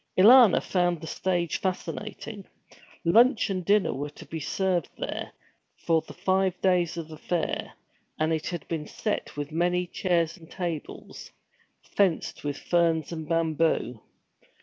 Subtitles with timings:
[0.17, 2.47] Alanna found the stage fascinating.
[3.05, 5.31] Lunch and dinner were to be served there,
[5.77, 7.73] for the five days of the fair,
[8.17, 11.29] and it had been set with many chairs and tables,
[11.83, 14.01] fenced with ferns and bamboo.